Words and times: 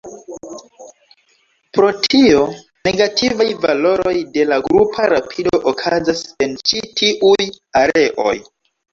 Pro 1.77 1.89
tio, 2.05 2.39
negativaj 2.87 3.45
valoroj 3.65 4.13
de 4.37 4.45
la 4.51 4.57
grupa 4.69 5.05
rapido 5.13 5.59
okazas 5.73 6.23
en 6.47 6.57
ĉi 6.71 6.81
tiuj 7.03 7.47
areoj. 7.83 8.35